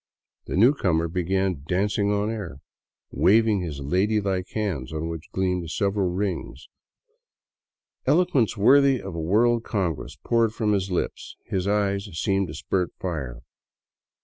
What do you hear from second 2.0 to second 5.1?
on air, waving his lady like hands, on